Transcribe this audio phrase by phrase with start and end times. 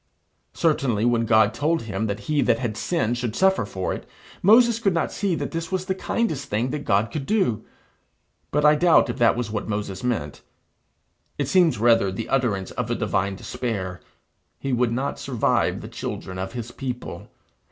[0.55, 4.09] Certainly when God told him that he that had sinned should suffer for it,
[4.41, 7.63] Moses could not see that this was the kindest thing that God could do.
[8.49, 10.41] But I doubt if that was what Moses meant.
[11.37, 14.01] It seems rather the utterance of a divine despair:
[14.57, 17.29] he would not survive the children of his people.